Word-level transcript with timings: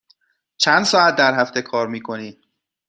چند 0.57 0.83
ساعت 0.83 1.15
در 1.15 1.39
هفته 1.39 1.61
کار 1.61 1.87
می 1.87 2.01
کنی؟ 2.01 2.37